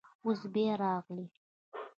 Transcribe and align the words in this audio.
اوس 0.25 0.41
بیا 0.53 0.73
راغلی. 0.81 1.25